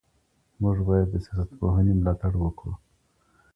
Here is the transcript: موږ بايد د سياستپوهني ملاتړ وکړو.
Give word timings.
موږ 0.61 0.77
بايد 0.87 1.07
د 1.11 1.15
سياستپوهني 1.25 1.93
ملاتړ 1.99 2.33
وکړو. 2.39 2.73